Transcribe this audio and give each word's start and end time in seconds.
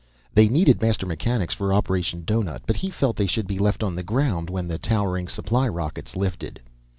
They 0.33 0.49
needed 0.49 0.81
master 0.81 1.05
mechanics 1.05 1.53
for 1.53 1.71
Operation 1.71 2.23
Doughnut, 2.25 2.63
but 2.65 2.77
he 2.77 2.89
felt 2.89 3.15
they 3.17 3.27
should 3.27 3.45
be 3.45 3.59
left 3.59 3.83
on 3.83 3.93
the 3.93 4.01
ground 4.01 4.49
when 4.49 4.67
the 4.67 4.79
towering 4.79 5.27
supply 5.27 5.67
rockets 5.69 6.15
lifted. 6.15 6.59